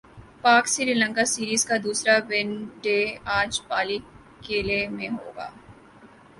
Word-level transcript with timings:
پاک 0.43 0.63
سری 0.73 0.93
لنکا 1.01 1.25
سیریز 1.33 1.61
کا 1.69 1.75
دوسرا 1.85 2.15
ون 2.29 2.49
ڈے 2.83 2.97
اج 3.37 3.51
پالی 3.69 3.97
کیلے 4.45 4.79
میں 4.95 5.09
ہوگا 5.17 5.47